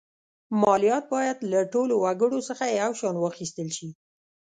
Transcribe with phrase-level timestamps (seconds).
[0.61, 3.89] مالیات باید له ټولو وګړو څخه یو شان واخیستل شي.